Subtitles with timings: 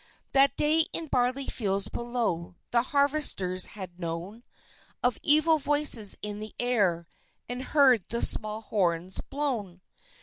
[0.33, 4.43] That day, in barley fields below, the harvesters had known
[5.03, 7.07] Of evil voices in the air,
[7.47, 9.79] and heard the small horns blown.